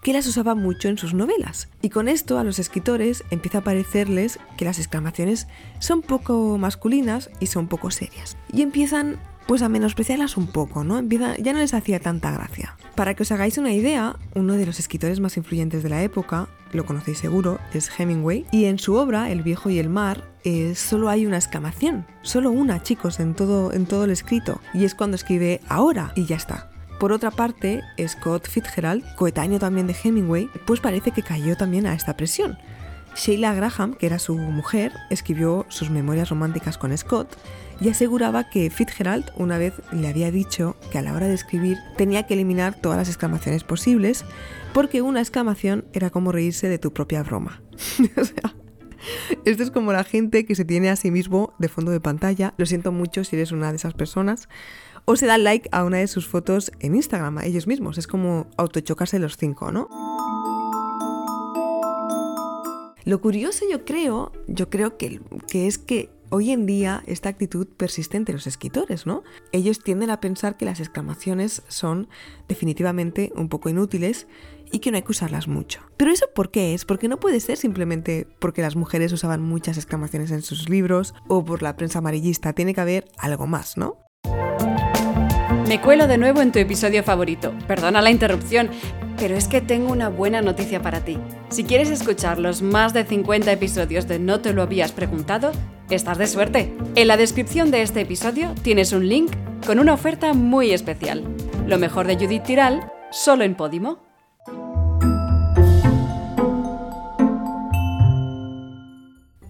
que 0.05 0.13
las 0.13 0.27
usaba 0.27 0.53
mucho 0.53 0.87
en 0.87 0.99
sus 0.99 1.15
novelas. 1.15 1.67
Y 1.81 1.89
con 1.89 2.07
esto 2.07 2.37
a 2.37 2.43
los 2.43 2.59
escritores 2.59 3.23
empieza 3.31 3.57
a 3.57 3.63
parecerles 3.63 4.37
que 4.55 4.63
las 4.63 4.77
exclamaciones 4.77 5.47
son 5.79 6.03
poco 6.03 6.59
masculinas 6.59 7.31
y 7.39 7.47
son 7.47 7.67
poco 7.67 7.89
serias. 7.89 8.37
Y 8.53 8.61
empiezan 8.61 9.17
pues 9.47 9.61
a 9.61 9.69
menospreciarlas 9.69 10.37
un 10.37 10.47
poco, 10.47 10.83
¿no? 10.83 11.01
ya 11.01 11.53
no 11.53 11.59
les 11.59 11.73
hacía 11.73 11.99
tanta 11.99 12.31
gracia. 12.31 12.77
Para 12.95 13.13
que 13.13 13.23
os 13.23 13.31
hagáis 13.31 13.57
una 13.57 13.73
idea, 13.73 14.15
uno 14.33 14.53
de 14.53 14.65
los 14.65 14.79
escritores 14.79 15.19
más 15.19 15.37
influyentes 15.37 15.83
de 15.83 15.89
la 15.89 16.01
época, 16.03 16.47
lo 16.71 16.85
conocéis 16.85 17.19
seguro, 17.19 17.59
es 17.73 17.89
Hemingway, 17.97 18.45
y 18.51 18.65
en 18.65 18.79
su 18.79 18.95
obra 18.95 19.29
El 19.29 19.43
viejo 19.43 19.69
y 19.69 19.79
el 19.79 19.89
mar 19.89 20.23
eh, 20.43 20.75
solo 20.75 21.09
hay 21.09 21.25
una 21.25 21.37
exclamación, 21.37 22.05
solo 22.21 22.51
una, 22.51 22.81
chicos, 22.83 23.19
en 23.19 23.33
todo, 23.33 23.73
en 23.73 23.85
todo 23.85 24.05
el 24.05 24.11
escrito, 24.11 24.61
y 24.73 24.85
es 24.85 24.95
cuando 24.95 25.15
escribe 25.15 25.61
ahora 25.67 26.11
y 26.15 26.25
ya 26.25 26.35
está. 26.35 26.69
Por 26.99 27.11
otra 27.11 27.29
parte, 27.29 27.81
Scott 28.07 28.47
Fitzgerald, 28.47 29.03
coetáneo 29.15 29.59
también 29.59 29.85
de 29.85 29.95
Hemingway, 30.01 30.49
pues 30.65 30.79
parece 30.79 31.11
que 31.11 31.23
cayó 31.23 31.57
también 31.57 31.85
a 31.87 31.93
esta 31.93 32.15
presión. 32.15 32.57
Sheila 33.15 33.53
Graham, 33.53 33.95
que 33.95 34.05
era 34.05 34.19
su 34.19 34.35
mujer, 34.37 34.93
escribió 35.09 35.65
sus 35.69 35.89
memorias 35.89 36.29
románticas 36.29 36.77
con 36.77 36.97
Scott 36.97 37.37
y 37.81 37.89
aseguraba 37.89 38.49
que 38.49 38.69
Fitzgerald 38.69 39.31
una 39.35 39.57
vez 39.57 39.73
le 39.91 40.07
había 40.07 40.31
dicho 40.31 40.75
que 40.91 40.97
a 40.97 41.01
la 41.01 41.13
hora 41.13 41.27
de 41.27 41.33
escribir 41.33 41.77
tenía 41.97 42.23
que 42.23 42.33
eliminar 42.33 42.79
todas 42.79 42.97
las 42.97 43.09
exclamaciones 43.09 43.63
posibles 43.63 44.25
porque 44.73 45.01
una 45.01 45.19
exclamación 45.19 45.85
era 45.93 46.09
como 46.09 46.31
reírse 46.31 46.69
de 46.69 46.79
tu 46.79 46.93
propia 46.93 47.23
broma. 47.23 47.61
esto 49.45 49.63
es 49.63 49.71
como 49.71 49.93
la 49.93 50.03
gente 50.03 50.45
que 50.45 50.55
se 50.55 50.65
tiene 50.65 50.89
a 50.89 50.95
sí 50.95 51.11
mismo 51.11 51.53
de 51.59 51.69
fondo 51.69 51.91
de 51.91 51.99
pantalla. 51.99 52.53
Lo 52.57 52.65
siento 52.65 52.91
mucho 52.91 53.23
si 53.23 53.35
eres 53.35 53.51
una 53.51 53.69
de 53.69 53.77
esas 53.77 53.93
personas. 53.93 54.49
O 55.05 55.15
se 55.15 55.27
da 55.27 55.37
like 55.37 55.69
a 55.71 55.83
una 55.83 55.97
de 55.97 56.07
sus 56.07 56.27
fotos 56.27 56.71
en 56.79 56.95
Instagram, 56.95 57.37
a 57.37 57.45
ellos 57.45 57.67
mismos. 57.67 57.97
Es 57.97 58.07
como 58.07 58.47
autochocarse 58.57 59.19
los 59.19 59.37
cinco, 59.37 59.71
¿no? 59.71 59.87
Lo 63.05 63.21
curioso 63.21 63.65
yo 63.71 63.85
creo, 63.85 64.31
yo 64.47 64.71
creo 64.71 64.97
que, 64.97 65.21
que 65.47 65.67
es 65.67 65.77
que 65.77 66.09
hoy 66.35 66.51
en 66.51 66.65
día 66.65 67.01
esta 67.07 67.29
actitud 67.29 67.65
persiste 67.65 68.17
en 68.17 68.25
los 68.27 68.45
escritores, 68.45 69.05
¿no? 69.05 69.23
Ellos 69.53 69.79
tienden 69.79 70.09
a 70.09 70.19
pensar 70.19 70.57
que 70.57 70.65
las 70.65 70.81
exclamaciones 70.81 71.63
son 71.69 72.09
definitivamente 72.49 73.31
un 73.37 73.47
poco 73.47 73.69
inútiles 73.69 74.27
y 74.69 74.79
que 74.79 74.91
no 74.91 74.97
hay 74.97 75.03
que 75.03 75.11
usarlas 75.11 75.47
mucho. 75.47 75.79
Pero 75.95 76.11
eso 76.11 76.25
por 76.35 76.51
qué 76.51 76.73
es? 76.73 76.83
Porque 76.83 77.07
no 77.07 77.21
puede 77.21 77.39
ser 77.39 77.55
simplemente 77.55 78.27
porque 78.39 78.61
las 78.61 78.75
mujeres 78.75 79.13
usaban 79.13 79.41
muchas 79.41 79.77
exclamaciones 79.77 80.29
en 80.31 80.41
sus 80.41 80.67
libros 80.67 81.13
o 81.29 81.45
por 81.45 81.61
la 81.61 81.77
prensa 81.77 81.99
amarillista, 81.99 82.51
tiene 82.51 82.73
que 82.73 82.81
haber 82.81 83.05
algo 83.17 83.47
más, 83.47 83.77
¿no? 83.77 83.99
Me 85.69 85.79
cuelo 85.79 86.05
de 86.05 86.17
nuevo 86.17 86.41
en 86.41 86.51
tu 86.51 86.59
episodio 86.59 87.01
favorito. 87.01 87.53
Perdona 87.65 88.01
la 88.01 88.11
interrupción, 88.11 88.69
pero 89.17 89.35
es 89.35 89.47
que 89.47 89.61
tengo 89.61 89.91
una 89.91 90.09
buena 90.09 90.41
noticia 90.41 90.81
para 90.81 91.01
ti. 91.01 91.17
Si 91.49 91.63
quieres 91.63 91.89
escuchar 91.89 92.39
los 92.39 92.61
más 92.61 92.93
de 92.93 93.05
50 93.05 93.51
episodios 93.51 94.07
de 94.07 94.19
No 94.19 94.41
te 94.41 94.53
lo 94.53 94.61
habías 94.61 94.91
preguntado, 94.91 95.51
estás 95.89 96.17
de 96.17 96.27
suerte. 96.27 96.75
En 96.95 97.07
la 97.07 97.17
descripción 97.17 97.71
de 97.71 97.81
este 97.81 98.01
episodio 98.01 98.53
tienes 98.61 98.91
un 98.91 99.07
link 99.07 99.31
con 99.65 99.79
una 99.79 99.93
oferta 99.93 100.33
muy 100.33 100.71
especial. 100.71 101.23
Lo 101.67 101.77
mejor 101.77 102.07
de 102.07 102.15
Judith 102.15 102.43
Tiral, 102.43 102.91
solo 103.11 103.43
en 103.43 103.55
Podimo. 103.55 103.99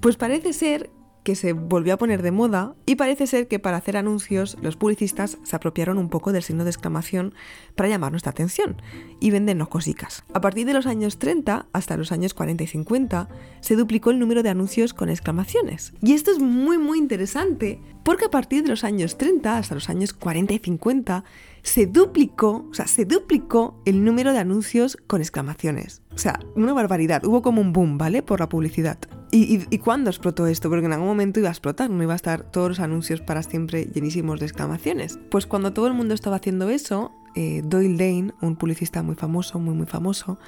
Pues 0.01 0.17
parece 0.17 0.53
ser 0.53 0.91
que 1.25 1.36
se 1.36 1.53
volvió 1.53 1.96
a 1.96 1.98
poner 1.98 2.22
de 2.22 2.32
moda 2.32 2.75
y 2.86 2.96
parece 2.96 3.25
ser 3.25 3.48
que 3.48 3.58
para 3.58 3.77
hacer 3.77 3.98
anuncios 3.98 4.58
los 4.62 4.77
publicistas 4.77 5.39
se 5.44 5.55
apropiaron 5.55 5.98
un 5.98 6.08
poco 6.08 6.32
del 6.32 6.44
signo 6.44 6.63
de 6.63 6.70
exclamación 6.70 7.34
para 7.75 7.89
llamar 7.89 8.12
nuestra 8.12 8.29
atención 8.29 8.79
y 9.20 9.32
vendernos 9.32 9.67
cositas. 9.67 10.24
A 10.34 10.39
partir 10.39 10.67
de 10.67 10.74
los 10.75 10.86
años 10.86 11.17
30 11.17 11.65
hasta 11.74 11.98
los 11.98 12.12
años 12.12 12.36
40 12.36 12.63
y 12.63 12.67
50 12.67 13.27
se 13.60 13.75
duplicó 13.75 14.12
el 14.12 14.20
número 14.20 14.44
de 14.44 14.50
anuncios 14.50 14.94
con 14.94 15.10
exclamaciones. 15.10 15.94
Y 16.00 16.13
esto 16.13 16.32
es 16.32 16.39
muy 16.39 16.77
muy 16.77 17.00
interesante 17.00 17.82
porque 18.03 18.25
a 18.25 18.32
partir 18.32 18.62
de 18.62 18.70
los 18.70 18.84
años 18.84 19.17
30 19.17 19.58
hasta 19.58 19.74
los 19.74 19.89
años 19.89 20.13
40 20.13 20.53
y 20.53 20.60
50 20.60 21.24
se 21.63 21.88
duplicó, 21.88 22.67
o 22.70 22.74
sea, 22.75 22.86
se 22.86 23.05
duplicó 23.05 23.82
el 23.86 24.03
número 24.03 24.32
de 24.32 24.38
anuncios 24.38 24.96
con 25.08 25.22
exclamaciones. 25.22 26.03
O 26.13 26.20
sea, 26.20 26.39
una 26.55 26.74
barbaridad. 26.74 27.25
Hubo 27.25 27.41
como 27.41 27.62
un 27.62 27.74
boom, 27.74 27.98
¿vale? 27.98 28.22
Por 28.22 28.39
la 28.39 28.48
publicidad. 28.48 29.00
¿Y, 29.32 29.77
cuándo 29.79 30.10
explotó 30.10 30.48
esto? 30.48 30.70
Porque 30.70 30.86
en 30.86 30.94
algún 30.94 31.08
momento 31.08 31.39
iba 31.39 31.50
a 31.50 31.51
explotar, 31.51 31.89
no 31.89 32.01
iba 32.01 32.13
a 32.13 32.15
estar 32.15 32.44
todos 32.44 32.70
los 32.70 32.79
anuncios 32.79 33.22
para 33.22 33.44
siempre 33.44 33.86
llenísimos 33.86 34.39
de 34.39 34.46
exclamaciones. 34.46 35.20
Pues 35.29 35.46
cuando 35.46 35.74
todo 35.74 35.88
el 35.88 35.94
mundo 35.94 36.13
estaba 36.13 36.38
haciendo 36.38 36.70
eso, 36.70 37.12
eh, 37.36 37.62
Doyle 37.63 37.98
Dane, 37.98 38.34
un 38.41 38.55
publicista 38.55 39.03
muy 39.03 39.15
famoso, 39.15 39.60
muy 39.60 39.75
muy 39.75 39.86
famoso, 39.88 40.39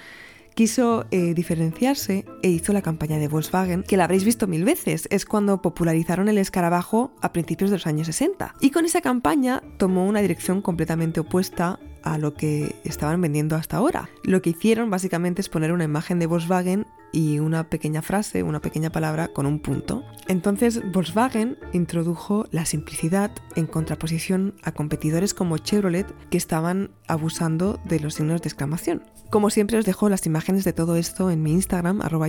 quiso 0.57 1.05
eh, 1.11 1.35
diferenciarse 1.35 2.25
e 2.41 2.49
hizo 2.49 2.73
la 2.73 2.81
campaña 2.81 3.19
de 3.19 3.27
Volkswagen, 3.27 3.83
que 3.83 3.95
la 3.95 4.05
habréis 4.05 4.23
visto 4.23 4.47
mil 4.47 4.63
veces, 4.63 5.07
es 5.11 5.23
cuando 5.23 5.61
popularizaron 5.61 6.29
el 6.29 6.39
escarabajo 6.39 7.11
a 7.21 7.31
principios 7.31 7.69
de 7.69 7.75
los 7.75 7.85
años 7.85 8.07
60. 8.07 8.55
Y 8.59 8.71
con 8.71 8.85
esa 8.85 9.01
campaña 9.01 9.61
tomó 9.77 10.07
una 10.07 10.21
dirección 10.21 10.63
completamente 10.63 11.19
opuesta 11.19 11.79
a 12.01 12.17
lo 12.17 12.33
que 12.33 12.75
estaban 12.85 13.21
vendiendo 13.21 13.55
hasta 13.55 13.77
ahora. 13.77 14.09
Lo 14.23 14.41
que 14.41 14.49
hicieron 14.49 14.89
básicamente 14.89 15.41
es 15.41 15.49
poner 15.49 15.71
una 15.73 15.83
imagen 15.83 16.17
de 16.17 16.25
Volkswagen 16.25 16.87
y 17.11 17.39
una 17.39 17.69
pequeña 17.69 18.01
frase, 18.01 18.43
una 18.43 18.61
pequeña 18.61 18.91
palabra 18.91 19.29
con 19.29 19.45
un 19.45 19.59
punto. 19.59 20.03
Entonces 20.27 20.81
Volkswagen 20.91 21.57
introdujo 21.73 22.45
la 22.51 22.65
simplicidad 22.65 23.31
en 23.55 23.67
contraposición 23.67 24.55
a 24.63 24.71
competidores 24.71 25.33
como 25.33 25.57
Chevrolet 25.57 26.07
que 26.29 26.37
estaban 26.37 26.91
abusando 27.07 27.79
de 27.85 27.99
los 27.99 28.15
signos 28.15 28.41
de 28.41 28.49
exclamación. 28.49 29.03
Como 29.29 29.49
siempre 29.49 29.77
os 29.77 29.85
dejo 29.85 30.09
las 30.09 30.25
imágenes 30.25 30.63
de 30.63 30.73
todo 30.73 30.95
esto 30.95 31.29
en 31.29 31.43
mi 31.43 31.51
Instagram, 31.51 32.01
arroba 32.01 32.27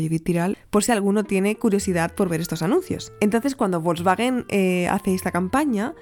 por 0.71 0.85
si 0.85 0.93
alguno 0.93 1.25
tiene 1.25 1.57
curiosidad 1.57 2.15
por 2.15 2.29
ver 2.29 2.41
estos 2.41 2.63
anuncios. 2.63 3.13
Entonces 3.21 3.55
cuando 3.55 3.81
Volkswagen 3.81 4.47
eh, 4.49 4.89
hace 4.89 5.15
esta 5.15 5.31
campaña, 5.31 5.95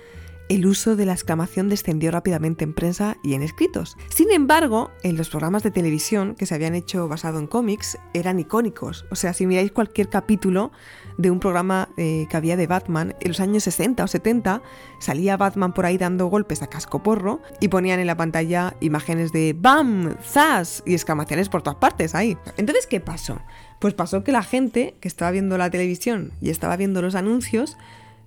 el 0.48 0.66
uso 0.66 0.96
de 0.96 1.06
la 1.06 1.12
exclamación 1.12 1.68
descendió 1.68 2.10
rápidamente 2.10 2.64
en 2.64 2.74
prensa 2.74 3.16
y 3.22 3.34
en 3.34 3.42
escritos. 3.42 3.96
Sin 4.08 4.30
embargo, 4.30 4.90
en 5.02 5.16
los 5.16 5.28
programas 5.28 5.62
de 5.62 5.70
televisión 5.70 6.34
que 6.34 6.46
se 6.46 6.54
habían 6.54 6.74
hecho 6.74 7.08
basado 7.08 7.38
en 7.38 7.46
cómics 7.46 7.98
eran 8.14 8.38
icónicos. 8.38 9.06
O 9.10 9.16
sea, 9.16 9.32
si 9.32 9.46
miráis 9.46 9.72
cualquier 9.72 10.08
capítulo 10.08 10.72
de 11.18 11.30
un 11.30 11.40
programa 11.40 11.88
eh, 11.96 12.26
que 12.30 12.36
había 12.36 12.56
de 12.56 12.66
Batman, 12.66 13.14
en 13.20 13.28
los 13.28 13.40
años 13.40 13.64
60 13.64 14.04
o 14.04 14.06
70 14.06 14.62
salía 15.00 15.36
Batman 15.36 15.72
por 15.72 15.86
ahí 15.86 15.98
dando 15.98 16.26
golpes 16.26 16.62
a 16.62 16.68
casco 16.68 17.02
porro 17.02 17.40
y 17.60 17.68
ponían 17.68 18.00
en 18.00 18.06
la 18.06 18.16
pantalla 18.16 18.76
imágenes 18.80 19.32
de 19.32 19.56
¡Bam! 19.58 20.16
¡Zas! 20.22 20.82
y 20.86 20.92
exclamaciones 20.92 21.48
por 21.48 21.62
todas 21.62 21.78
partes 21.78 22.14
ahí. 22.14 22.36
Entonces, 22.56 22.86
¿qué 22.86 23.00
pasó? 23.00 23.40
Pues 23.80 23.94
pasó 23.94 24.22
que 24.22 24.32
la 24.32 24.42
gente 24.42 24.96
que 25.00 25.08
estaba 25.08 25.30
viendo 25.30 25.58
la 25.58 25.70
televisión 25.70 26.32
y 26.40 26.50
estaba 26.50 26.76
viendo 26.76 27.02
los 27.02 27.14
anuncios 27.14 27.76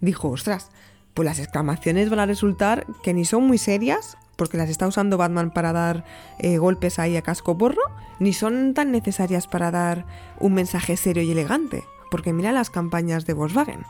dijo, 0.01 0.29
ostras, 0.29 0.71
pues 1.19 1.25
las 1.25 1.39
exclamaciones 1.39 2.09
van 2.09 2.19
a 2.19 2.25
resultar 2.25 2.87
que 3.03 3.13
ni 3.13 3.25
son 3.25 3.45
muy 3.45 3.57
serias, 3.57 4.17
porque 4.37 4.55
las 4.55 4.69
está 4.69 4.87
usando 4.87 5.17
Batman 5.17 5.51
para 5.51 5.73
dar 5.73 6.05
eh, 6.37 6.57
golpes 6.59 6.97
ahí 6.97 7.17
a 7.17 7.21
casco 7.21 7.57
porro, 7.57 7.81
ni 8.19 8.31
son 8.31 8.73
tan 8.73 8.93
necesarias 8.93 9.45
para 9.45 9.69
dar 9.69 10.05
un 10.39 10.53
mensaje 10.53 10.95
serio 10.95 11.21
y 11.21 11.31
elegante, 11.31 11.83
porque 12.09 12.31
mira 12.31 12.53
las 12.53 12.69
campañas 12.69 13.25
de 13.25 13.33
Volkswagen. 13.33 13.83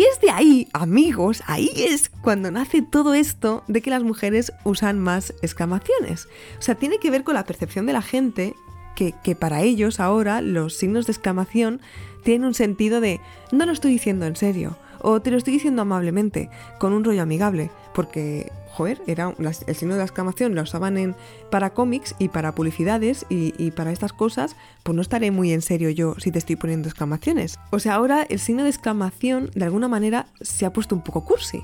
Y 0.00 0.04
es 0.04 0.18
de 0.18 0.30
ahí, 0.30 0.66
amigos, 0.72 1.42
ahí 1.46 1.70
es 1.76 2.08
cuando 2.08 2.50
nace 2.50 2.80
todo 2.80 3.12
esto 3.12 3.64
de 3.68 3.82
que 3.82 3.90
las 3.90 4.02
mujeres 4.02 4.50
usan 4.64 4.98
más 4.98 5.34
exclamaciones. 5.42 6.26
O 6.58 6.62
sea, 6.62 6.74
tiene 6.74 6.96
que 6.96 7.10
ver 7.10 7.22
con 7.22 7.34
la 7.34 7.44
percepción 7.44 7.84
de 7.84 7.92
la 7.92 8.00
gente 8.00 8.54
que, 8.96 9.12
que, 9.22 9.36
para 9.36 9.60
ellos 9.60 10.00
ahora 10.00 10.40
los 10.40 10.74
signos 10.74 11.04
de 11.04 11.12
exclamación 11.12 11.82
tienen 12.24 12.46
un 12.46 12.54
sentido 12.54 13.02
de 13.02 13.20
no 13.52 13.66
lo 13.66 13.72
estoy 13.72 13.92
diciendo 13.92 14.24
en 14.24 14.36
serio 14.36 14.78
o 15.02 15.20
te 15.20 15.30
lo 15.30 15.36
estoy 15.36 15.54
diciendo 15.54 15.82
amablemente, 15.82 16.50
con 16.78 16.92
un 16.92 17.04
rollo 17.04 17.22
amigable, 17.22 17.70
porque 17.94 18.50
joder, 18.72 19.02
era 19.06 19.34
el 19.38 19.74
signo 19.74 19.94
de 19.94 19.98
la 19.98 20.04
exclamación 20.04 20.54
lo 20.54 20.62
usaban 20.62 20.96
en, 20.96 21.14
para 21.50 21.70
cómics 21.70 22.14
y 22.18 22.28
para 22.28 22.54
publicidades 22.54 23.26
y, 23.28 23.70
para 23.72 23.92
estas 23.92 24.12
cosas, 24.12 24.56
pues 24.82 24.96
no 24.96 25.02
estaré 25.02 25.30
muy 25.30 25.52
en 25.52 25.60
serio 25.60 25.90
yo 25.90 26.14
si 26.18 26.30
te 26.30 26.38
estoy 26.38 26.56
poniendo 26.56 26.88
exclamaciones. 26.88 27.58
O 27.70 27.78
sea, 27.78 27.94
ahora 27.94 28.22
el 28.22 28.38
signo 28.38 28.62
de 28.62 28.70
exclamación 28.70 29.50
de 29.54 29.64
alguna 29.64 29.88
manera 29.88 30.26
se 30.40 30.64
ha 30.64 30.72
puesto 30.72 30.94
un 30.94 31.02
poco 31.02 31.24
cursi. 31.24 31.62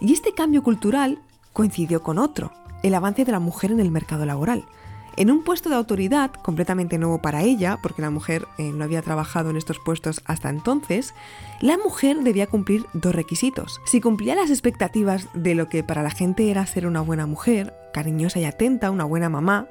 Y 0.00 0.12
este 0.12 0.34
cambio 0.34 0.62
cultural 0.62 1.18
coincidió 1.52 2.02
con 2.02 2.18
otro, 2.18 2.52
el 2.82 2.94
avance 2.94 3.24
de 3.24 3.32
la 3.32 3.40
mujer 3.40 3.70
en 3.70 3.80
el 3.80 3.90
mercado 3.90 4.26
laboral 4.26 4.64
en 5.16 5.30
un 5.30 5.42
puesto 5.42 5.68
de 5.68 5.76
autoridad 5.76 6.32
completamente 6.32 6.98
nuevo 6.98 7.20
para 7.20 7.42
ella, 7.42 7.78
porque 7.82 8.02
la 8.02 8.10
mujer 8.10 8.46
eh, 8.58 8.72
no 8.72 8.84
había 8.84 9.02
trabajado 9.02 9.50
en 9.50 9.56
estos 9.56 9.78
puestos 9.78 10.22
hasta 10.24 10.48
entonces, 10.50 11.14
la 11.60 11.78
mujer 11.78 12.18
debía 12.18 12.46
cumplir 12.46 12.86
dos 12.92 13.14
requisitos. 13.14 13.80
Si 13.86 14.00
cumplía 14.00 14.34
las 14.34 14.50
expectativas 14.50 15.28
de 15.34 15.54
lo 15.54 15.68
que 15.68 15.82
para 15.82 16.02
la 16.02 16.10
gente 16.10 16.50
era 16.50 16.66
ser 16.66 16.86
una 16.86 17.00
buena 17.00 17.26
mujer, 17.26 17.74
cariñosa 17.92 18.40
y 18.40 18.44
atenta, 18.44 18.90
una 18.90 19.04
buena 19.04 19.28
mamá, 19.28 19.68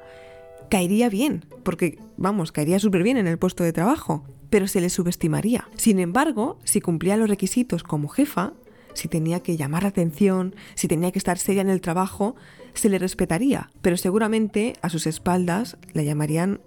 caería 0.70 1.08
bien, 1.08 1.44
porque, 1.62 1.98
vamos, 2.16 2.52
caería 2.52 2.78
súper 2.78 3.02
bien 3.02 3.16
en 3.16 3.26
el 3.26 3.38
puesto 3.38 3.64
de 3.64 3.72
trabajo, 3.72 4.24
pero 4.50 4.68
se 4.68 4.80
le 4.80 4.90
subestimaría. 4.90 5.68
Sin 5.76 5.98
embargo, 5.98 6.58
si 6.64 6.80
cumplía 6.80 7.16
los 7.16 7.28
requisitos 7.28 7.82
como 7.82 8.08
jefa, 8.08 8.52
si 8.94 9.08
tenía 9.08 9.40
que 9.40 9.56
llamar 9.56 9.84
la 9.84 9.90
atención, 9.90 10.54
si 10.74 10.88
tenía 10.88 11.12
que 11.12 11.18
estar 11.18 11.38
seria 11.38 11.62
en 11.62 11.70
el 11.70 11.80
trabajo, 11.80 12.36
se 12.74 12.88
le 12.88 12.98
respetaría, 12.98 13.70
pero 13.82 13.96
seguramente 13.96 14.74
a 14.82 14.88
sus 14.88 15.06
espaldas 15.06 15.76
la 15.92 16.02
llamarían 16.02 16.60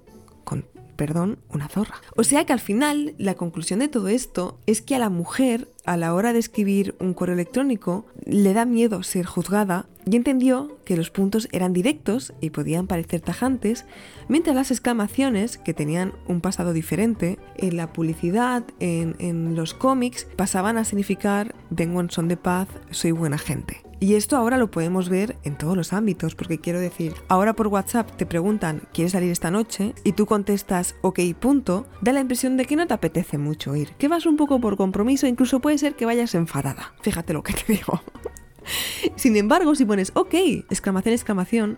con 0.43 0.65
perdón, 0.95 1.39
una 1.49 1.67
zorra. 1.67 1.95
O 2.15 2.23
sea 2.23 2.45
que 2.45 2.53
al 2.53 2.59
final 2.59 3.15
la 3.17 3.35
conclusión 3.35 3.79
de 3.79 3.87
todo 3.87 4.07
esto 4.07 4.59
es 4.65 4.81
que 4.81 4.95
a 4.95 4.99
la 4.99 5.09
mujer 5.09 5.69
a 5.85 5.97
la 5.97 6.13
hora 6.13 6.33
de 6.33 6.39
escribir 6.39 6.95
un 6.99 7.13
correo 7.13 7.33
electrónico 7.33 8.05
le 8.25 8.53
da 8.53 8.65
miedo 8.65 9.03
ser 9.03 9.25
juzgada 9.25 9.87
y 10.05 10.15
entendió 10.15 10.79
que 10.85 10.95
los 10.95 11.09
puntos 11.09 11.47
eran 11.51 11.73
directos 11.73 12.33
y 12.41 12.51
podían 12.51 12.87
parecer 12.87 13.21
tajantes, 13.21 13.85
mientras 14.27 14.55
las 14.55 14.71
exclamaciones, 14.71 15.57
que 15.57 15.73
tenían 15.73 16.13
un 16.27 16.41
pasado 16.41 16.73
diferente, 16.73 17.39
en 17.57 17.77
la 17.77 17.91
publicidad, 17.93 18.63
en, 18.79 19.15
en 19.19 19.55
los 19.55 19.73
cómics, 19.73 20.27
pasaban 20.35 20.77
a 20.77 20.85
significar 20.85 21.55
vengo 21.69 22.01
en 22.01 22.09
son 22.09 22.27
de 22.27 22.37
paz, 22.37 22.67
soy 22.91 23.11
buena 23.11 23.37
gente. 23.37 23.81
Y 24.03 24.15
esto 24.15 24.35
ahora 24.35 24.57
lo 24.57 24.69
podemos 24.69 25.07
ver 25.07 25.37
en 25.45 25.57
todos 25.57 25.77
los 25.77 25.93
ámbitos, 25.93 26.35
porque 26.35 26.59
quiero 26.59 26.81
decir, 26.81 27.13
ahora 27.29 27.53
por 27.53 27.67
WhatsApp 27.67 28.11
te 28.17 28.25
preguntan, 28.25 28.81
¿quieres 28.91 29.13
salir 29.13 29.31
esta 29.31 29.49
noche? 29.49 29.95
Y 30.03 30.11
tú 30.11 30.25
contestas, 30.25 30.95
ok, 30.99 31.21
punto, 31.39 31.87
da 32.01 32.11
la 32.11 32.19
impresión 32.19 32.57
de 32.57 32.65
que 32.65 32.75
no 32.75 32.85
te 32.85 32.93
apetece 32.93 33.37
mucho 33.37 33.77
ir, 33.77 33.93
que 33.93 34.09
vas 34.09 34.25
un 34.25 34.35
poco 34.35 34.59
por 34.59 34.75
compromiso, 34.75 35.25
incluso 35.25 35.61
puede 35.61 35.77
ser 35.77 35.95
que 35.95 36.05
vayas 36.05 36.35
enfadada. 36.35 36.93
Fíjate 37.01 37.31
lo 37.31 37.43
que 37.43 37.53
te 37.53 37.63
digo. 37.71 38.01
Sin 39.15 39.37
embargo, 39.37 39.73
si 39.73 39.85
pones, 39.85 40.11
ok, 40.15 40.33
exclamación, 40.69 41.13
exclamación, 41.13 41.77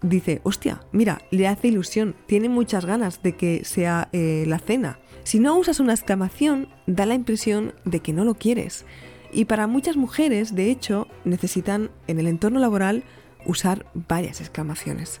dice, 0.00 0.42
hostia, 0.44 0.80
mira, 0.92 1.22
le 1.32 1.48
hace 1.48 1.66
ilusión, 1.66 2.14
tiene 2.26 2.48
muchas 2.48 2.86
ganas 2.86 3.20
de 3.20 3.34
que 3.34 3.64
sea 3.64 4.10
eh, 4.12 4.44
la 4.46 4.60
cena. 4.60 5.00
Si 5.24 5.40
no 5.40 5.58
usas 5.58 5.80
una 5.80 5.94
exclamación, 5.94 6.68
da 6.86 7.04
la 7.04 7.14
impresión 7.14 7.74
de 7.84 7.98
que 7.98 8.12
no 8.12 8.24
lo 8.24 8.36
quieres. 8.36 8.84
Y 9.34 9.46
para 9.46 9.66
muchas 9.66 9.96
mujeres, 9.96 10.54
de 10.54 10.70
hecho, 10.70 11.08
necesitan 11.24 11.90
en 12.06 12.20
el 12.20 12.28
entorno 12.28 12.60
laboral 12.60 13.02
usar 13.44 13.84
varias 13.92 14.40
exclamaciones. 14.40 15.20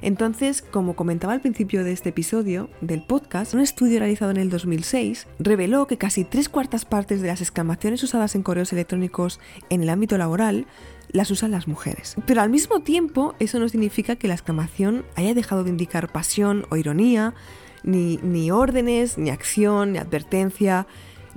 Entonces, 0.00 0.62
como 0.62 0.94
comentaba 0.94 1.32
al 1.32 1.40
principio 1.40 1.82
de 1.82 1.90
este 1.90 2.10
episodio 2.10 2.70
del 2.80 3.02
podcast, 3.04 3.54
un 3.54 3.60
estudio 3.60 3.98
realizado 3.98 4.30
en 4.30 4.36
el 4.36 4.50
2006 4.50 5.26
reveló 5.40 5.88
que 5.88 5.98
casi 5.98 6.22
tres 6.22 6.48
cuartas 6.48 6.84
partes 6.84 7.20
de 7.20 7.26
las 7.26 7.40
exclamaciones 7.40 8.04
usadas 8.04 8.36
en 8.36 8.44
correos 8.44 8.72
electrónicos 8.72 9.40
en 9.68 9.82
el 9.82 9.88
ámbito 9.88 10.16
laboral 10.16 10.68
las 11.08 11.30
usan 11.30 11.50
las 11.50 11.68
mujeres. 11.68 12.16
Pero 12.26 12.42
al 12.42 12.50
mismo 12.50 12.80
tiempo, 12.80 13.34
eso 13.38 13.58
no 13.58 13.68
significa 13.68 14.16
que 14.16 14.28
la 14.28 14.34
exclamación 14.34 15.04
haya 15.14 15.34
dejado 15.34 15.64
de 15.64 15.70
indicar 15.70 16.10
pasión 16.10 16.66
o 16.70 16.76
ironía, 16.76 17.34
ni, 17.82 18.18
ni 18.18 18.50
órdenes, 18.50 19.18
ni 19.18 19.30
acción, 19.30 19.92
ni 19.92 19.98
advertencia, 19.98 20.86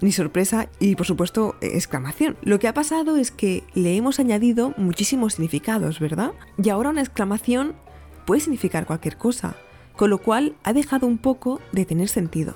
ni 0.02 0.12
sorpresa 0.12 0.70
y 0.80 0.96
por 0.96 1.06
supuesto 1.06 1.56
exclamación. 1.62 2.38
Lo 2.42 2.60
que 2.60 2.68
ha 2.68 2.74
pasado 2.74 3.18
es 3.18 3.32
que 3.32 3.64
le 3.74 3.96
hemos 3.96 4.20
añadido 4.20 4.74
muchísimos 4.78 5.34
significados, 5.34 6.00
¿verdad? 6.00 6.32
Y 6.62 6.70
ahora 6.70 6.90
una 6.90 7.02
exclamación 7.02 7.76
puede 8.26 8.42
significar 8.42 8.86
cualquier 8.86 9.18
cosa, 9.18 9.56
con 9.96 10.10
lo 10.10 10.20
cual 10.20 10.56
ha 10.64 10.74
dejado 10.74 11.08
un 11.08 11.18
poco 11.18 11.60
de 11.72 11.86
tener 11.86 12.10
sentido. 12.10 12.54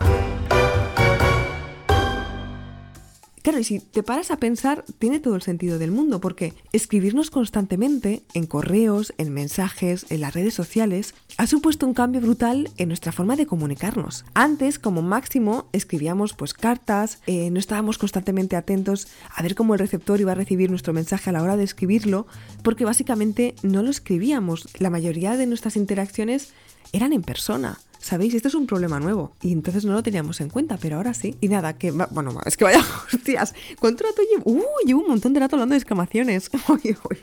Claro, 3.43 3.59
y 3.59 3.65
si 3.65 3.79
te 3.79 4.03
paras 4.03 4.31
a 4.31 4.37
pensar, 4.37 4.85
tiene 4.99 5.19
todo 5.19 5.35
el 5.35 5.41
sentido 5.41 5.77
del 5.77 5.91
mundo, 5.91 6.21
porque 6.21 6.53
escribirnos 6.71 7.29
constantemente 7.29 8.23
en 8.33 8.45
correos, 8.45 9.13
en 9.17 9.33
mensajes, 9.33 10.05
en 10.09 10.21
las 10.21 10.33
redes 10.33 10.53
sociales, 10.53 11.13
ha 11.37 11.45
supuesto 11.45 11.85
un 11.85 11.93
cambio 11.93 12.21
brutal 12.21 12.69
en 12.77 12.87
nuestra 12.87 13.11
forma 13.11 13.35
de 13.35 13.45
comunicarnos. 13.45 14.23
Antes, 14.33 14.79
como 14.79 15.01
máximo, 15.01 15.67
escribíamos 15.73 16.33
pues 16.33 16.53
cartas, 16.53 17.19
eh, 17.27 17.49
no 17.49 17.59
estábamos 17.59 17.97
constantemente 17.97 18.55
atentos 18.55 19.09
a 19.35 19.43
ver 19.43 19.55
cómo 19.55 19.73
el 19.73 19.81
receptor 19.81 20.21
iba 20.21 20.31
a 20.31 20.35
recibir 20.35 20.69
nuestro 20.69 20.93
mensaje 20.93 21.29
a 21.29 21.33
la 21.33 21.43
hora 21.43 21.57
de 21.57 21.65
escribirlo, 21.65 22.27
porque 22.63 22.85
básicamente 22.85 23.55
no 23.61 23.83
lo 23.83 23.89
escribíamos. 23.89 24.69
La 24.79 24.89
mayoría 24.89 25.35
de 25.35 25.47
nuestras 25.47 25.75
interacciones 25.75 26.53
eran 26.93 27.11
en 27.11 27.23
persona. 27.23 27.77
¿Sabéis? 28.03 28.33
Esto 28.33 28.49
es 28.49 28.55
un 28.55 28.67
problema 28.67 28.99
nuevo. 28.99 29.33
Y 29.41 29.53
entonces 29.53 29.85
no 29.85 29.93
lo 29.93 30.03
teníamos 30.03 30.41
en 30.41 30.49
cuenta, 30.49 30.75
pero 30.75 30.97
ahora 30.97 31.13
sí. 31.13 31.37
Y 31.39 31.47
nada, 31.47 31.77
que... 31.77 31.91
Bueno, 31.91 32.37
es 32.45 32.57
que 32.57 32.65
vaya 32.65 32.83
hostias. 33.13 33.55
¿Cuánto 33.79 34.03
rato 34.03 34.21
llevo? 34.29 34.51
¡Uh! 34.51 34.85
Llevo 34.85 35.03
un 35.03 35.07
montón 35.07 35.31
de 35.31 35.39
rato 35.39 35.55
hablando 35.55 35.71
de 35.71 35.77
exclamaciones. 35.77 36.51
Uy, 36.67 36.97
uy. 37.09 37.17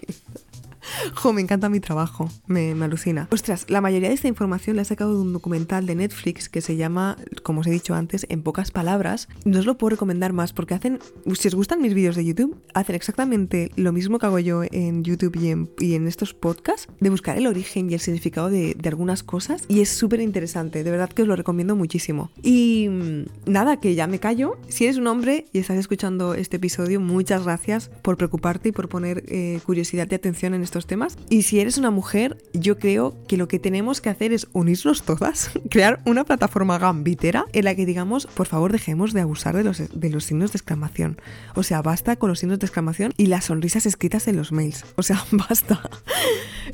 Jo, 1.15 1.33
me 1.33 1.41
encanta 1.41 1.69
mi 1.69 1.81
trabajo, 1.81 2.31
me, 2.47 2.73
alucina. 2.73 3.29
Ostras, 3.31 3.67
la 3.69 3.81
mayoría 3.81 4.09
de 4.09 4.15
esta 4.15 4.29
información 4.29 4.77
la 4.77 4.83
he 4.83 4.85
sacado 4.85 5.15
de 5.15 5.21
un 5.21 5.33
documental 5.33 5.87
de 5.87 5.95
Netflix 5.95 6.49
que 6.49 6.61
se 6.61 6.77
llama, 6.77 7.17
como 7.43 7.61
os 7.61 7.67
he 7.67 7.71
dicho 7.71 7.95
antes, 7.95 8.27
En 8.29 8.43
pocas 8.43 8.71
palabras. 8.71 9.29
No 9.45 9.59
os 9.59 9.67
lo 9.67 9.77
puedo 9.77 9.91
recomendar 9.91 10.33
más 10.33 10.53
porque 10.53 10.75
hacen, 10.75 10.99
si 11.35 11.49
os 11.49 11.55
gustan 11.55 11.83
mis 11.83 11.95
vídeos 11.95 12.17
de 12.17 12.25
YouTube, 12.25 12.61
hacen 12.75 12.97
exactamente 12.97 13.71
lo 13.77 13.93
mismo 13.93 14.19
que 14.19 14.27
hago 14.27 14.39
yo 14.39 14.63
en 14.71 15.05
YouTube 15.05 15.37
y 15.79 15.95
en, 15.95 16.09
estos 16.09 16.35
podcasts, 16.35 16.89
de 17.01 17.11
buscar 17.11 17.37
el 17.39 17.47
origen 17.47 17.91
y 17.91 17.95
el 17.95 18.01
significado 18.01 18.51
de, 18.51 18.75
de 18.75 18.89
algunas 18.89 19.23
cosas. 19.23 19.65
Y 19.69 19.81
es 19.81 19.91
súper 19.91 20.21
interesante, 20.21 20.83
de 20.83 20.91
verdad 20.91 21.11
que 21.11 21.23
os 21.23 21.29
lo 21.29 21.37
recomiendo 21.37 21.77
muchísimo. 21.77 22.31
Y 22.43 22.89
mm, 22.89 23.51
nada, 23.51 23.79
que 23.79 23.95
ya 23.95 24.07
me 24.07 24.19
callo. 24.19 24.59
Si 24.69 24.85
eres 24.85 24.97
un 24.97 25.07
hombre 25.07 25.47
y 25.53 25.59
estás 25.59 25.79
escuchando 25.79 26.35
este 26.35 26.57
episodio, 26.57 27.01
muchas 27.01 27.45
gracias 27.45 27.91
por 28.03 28.17
preocuparte 28.17 28.71
y 28.71 28.73
por 28.73 28.89
poner 28.89 29.25
eh, 29.29 29.61
curiosidad 29.65 30.09
y 30.11 30.15
atención 30.15 30.55
en 30.55 30.63
temas. 30.87 31.17
Y 31.29 31.43
si 31.43 31.61
eres 31.61 31.79
una 31.79 31.91
mujer, 31.91 32.39
yo 32.53 32.79
creo 32.79 33.17
que 33.27 33.37
lo 33.37 33.49
que 33.49 33.59
tenemos 33.59 34.01
que 34.01 34.11
hacer 34.11 34.33
es 34.33 34.49
unirnos 34.53 35.03
todas, 35.03 35.51
crear 35.71 36.01
una 36.07 36.25
plataforma 36.25 36.79
gambitera 36.79 37.47
en 37.53 37.65
la 37.65 37.75
que 37.75 37.87
digamos, 37.87 38.27
por 38.27 38.47
favor, 38.47 38.73
dejemos 38.73 39.13
de 39.13 39.21
abusar 39.21 39.57
de 39.57 39.65
los, 39.65 39.79
de 39.79 40.11
los 40.11 40.25
signos 40.25 40.53
de 40.53 40.59
exclamación. 40.59 41.21
O 41.55 41.63
sea, 41.63 41.83
basta 41.83 42.17
con 42.17 42.29
los 42.29 42.41
signos 42.41 42.59
de 42.59 42.67
exclamación 42.67 43.13
y 43.17 43.27
las 43.27 43.47
sonrisas 43.47 43.87
escritas 43.87 44.29
en 44.29 44.37
los 44.37 44.53
mails. 44.53 44.85
O 44.97 45.03
sea, 45.03 45.25
basta. 45.33 45.81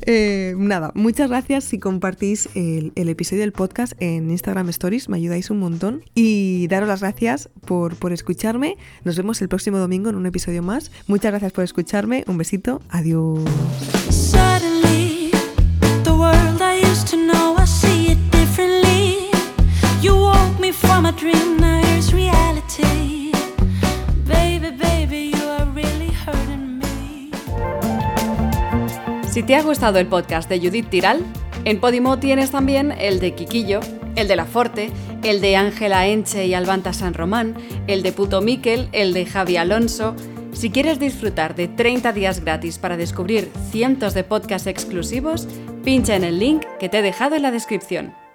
Eh, 0.05 0.53
nada, 0.57 0.91
muchas 0.93 1.29
gracias 1.29 1.63
si 1.63 1.79
compartís 1.79 2.49
el, 2.55 2.91
el, 2.95 3.09
episodio 3.09 3.41
del 3.41 3.51
podcast 3.51 3.93
en 3.99 4.29
Instagram 4.29 4.69
Stories, 4.69 5.09
me 5.09 5.17
ayudáis 5.17 5.49
un 5.49 5.59
montón. 5.59 6.03
Y 6.13 6.67
daros 6.67 6.87
las 6.87 7.01
gracias 7.01 7.49
por, 7.65 7.95
por 7.95 8.13
escucharme. 8.13 8.77
Nos 9.03 9.17
vemos 9.17 9.41
el 9.41 9.49
próximo 9.49 9.77
domingo 9.77 10.09
en 10.09 10.15
un 10.15 10.25
episodio 10.25 10.63
más. 10.63 10.91
Muchas 11.07 11.31
gracias 11.31 11.51
por 11.51 11.63
escucharme. 11.63 12.23
Un 12.27 12.37
besito. 12.37 12.81
Adiós. 12.89 13.96
Si 29.37 29.43
te 29.43 29.55
ha 29.55 29.61
gustado 29.61 29.99
el 29.99 30.07
podcast 30.07 30.49
de 30.49 30.59
Judith 30.59 30.89
Tiral, 30.89 31.23
en 31.63 31.79
Podimo 31.79 32.17
tienes 32.17 32.49
también 32.49 32.91
el 32.91 33.19
de 33.19 33.35
Quiquillo, 33.35 33.81
el 34.15 34.27
de 34.27 34.35
La 34.35 34.45
Forte, 34.45 34.89
el 35.23 35.41
de 35.41 35.55
Ángela 35.55 36.07
Enche 36.07 36.47
y 36.47 36.55
Albanta 36.55 36.91
San 36.91 37.13
Román, 37.13 37.55
el 37.85 38.01
de 38.01 38.13
Puto 38.13 38.41
Miquel, 38.41 38.89
el 38.93 39.13
de 39.13 39.27
Javi 39.27 39.57
Alonso, 39.57 40.15
si 40.57 40.71
quieres 40.71 40.99
disfrutar 40.99 41.53
de 41.53 41.67
30 41.67 42.13
días 42.13 42.43
gratis 42.43 42.79
para 42.79 42.97
descubrir 42.97 43.51
cientos 43.69 44.15
de 44.15 44.23
podcasts 44.23 44.67
exclusivos, 44.67 45.47
pincha 45.83 46.15
en 46.15 46.23
el 46.23 46.39
link 46.39 46.63
que 46.79 46.89
te 46.89 46.97
he 46.97 47.01
dejado 47.03 47.35
en 47.35 47.43
la 47.43 47.51
descripción. 47.51 48.26